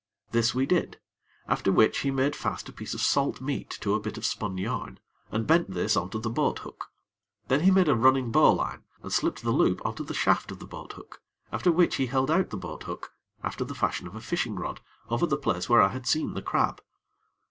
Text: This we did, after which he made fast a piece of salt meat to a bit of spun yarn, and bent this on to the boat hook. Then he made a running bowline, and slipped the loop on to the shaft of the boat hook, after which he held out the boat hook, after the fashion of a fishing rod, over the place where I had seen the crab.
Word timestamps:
This 0.31 0.55
we 0.55 0.65
did, 0.65 0.99
after 1.47 1.71
which 1.71 1.99
he 1.99 2.09
made 2.09 2.35
fast 2.35 2.67
a 2.67 2.71
piece 2.73 2.95
of 2.95 3.01
salt 3.01 3.39
meat 3.39 3.69
to 3.81 3.93
a 3.93 3.99
bit 3.99 4.17
of 4.17 4.25
spun 4.25 4.57
yarn, 4.57 4.99
and 5.29 5.45
bent 5.45 5.69
this 5.69 5.95
on 5.95 6.09
to 6.09 6.17
the 6.17 6.27
boat 6.27 6.57
hook. 6.57 6.87
Then 7.49 7.59
he 7.59 7.69
made 7.69 7.87
a 7.87 7.93
running 7.95 8.31
bowline, 8.31 8.83
and 9.03 9.13
slipped 9.13 9.43
the 9.43 9.51
loop 9.51 9.79
on 9.85 9.93
to 9.97 10.03
the 10.03 10.15
shaft 10.15 10.51
of 10.51 10.57
the 10.57 10.65
boat 10.65 10.93
hook, 10.93 11.21
after 11.51 11.71
which 11.71 11.97
he 11.97 12.07
held 12.07 12.31
out 12.31 12.49
the 12.49 12.57
boat 12.57 12.81
hook, 12.85 13.13
after 13.43 13.63
the 13.63 13.75
fashion 13.75 14.07
of 14.07 14.15
a 14.15 14.21
fishing 14.21 14.55
rod, 14.55 14.81
over 15.09 15.27
the 15.27 15.37
place 15.37 15.69
where 15.69 15.83
I 15.83 15.89
had 15.89 16.07
seen 16.07 16.33
the 16.33 16.41
crab. 16.41 16.81